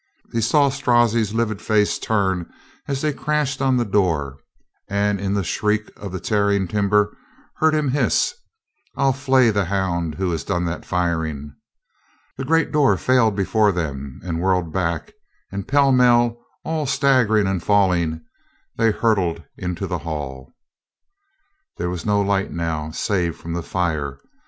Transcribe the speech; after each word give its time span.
He 0.31 0.41
saw 0.41 0.69
Strozzi's 0.69 1.31
livid 1.35 1.61
face 1.61 1.99
turn 1.99 2.51
as 2.87 3.03
they 3.03 3.13
crashed 3.13 3.61
on 3.61 3.77
the 3.77 3.85
door 3.85 4.39
and 4.87 5.21
in 5.21 5.35
the 5.35 5.43
shriek 5.43 5.91
of 5.95 6.11
the 6.11 6.19
tearing 6.19 6.67
timber 6.67 7.15
heard 7.57 7.75
him 7.75 7.89
hiss, 7.89 8.33
"I'll 8.97 9.13
flay 9.13 9.51
the 9.51 9.65
hound 9.65 10.15
who 10.15 10.31
has 10.31 10.43
done 10.43 10.65
that 10.65 10.87
firing." 10.87 11.53
The 12.35 12.43
great 12.45 12.71
door 12.71 12.97
failed 12.97 13.35
before 13.35 13.71
them 13.71 14.19
and 14.23 14.41
whirled 14.41 14.73
back, 14.73 15.13
and 15.51 15.67
pell 15.67 15.91
mell, 15.91 16.39
all 16.65 16.87
staggering 16.87 17.45
and 17.45 17.61
falling, 17.61 18.21
they 18.77 18.89
hurtled 18.89 19.43
into 19.55 19.85
the 19.85 19.99
hall. 19.99 20.51
There 21.77 21.91
was 21.91 22.07
no 22.07 22.21
light 22.21 22.51
now, 22.51 22.89
save 22.89 23.37
from 23.37 23.53
the 23.53 23.61
fire. 23.61 24.17